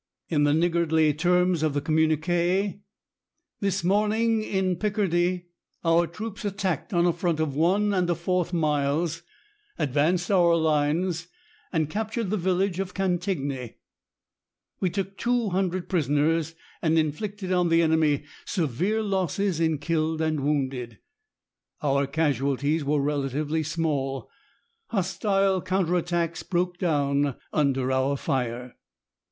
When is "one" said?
7.55-7.93